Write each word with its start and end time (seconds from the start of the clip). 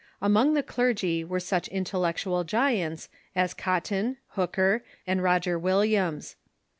Among 0.19 0.55
the 0.55 0.63
clergy 0.63 1.23
were 1.23 1.39
such 1.39 1.67
intellectual 1.67 2.43
giants 2.43 3.07
as 3.35 3.53
Cotton, 3.53 4.17
Hooker, 4.29 4.83
and 5.05 5.21
Roger 5.21 5.59
Will 5.59 5.81
iams. 5.83 6.37